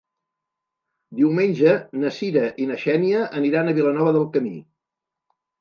[1.19, 4.59] Diumenge na Cira i na Xènia aniran a Vilanova del Camí.